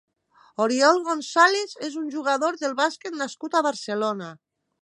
Oriol 0.63 1.01
González 1.09 1.77
és 1.89 1.99
un 2.03 2.09
jugador 2.15 2.57
de 2.65 2.75
bàsquet 2.83 3.23
nascut 3.23 3.59
a 3.61 3.65
Barcelona. 3.71 4.33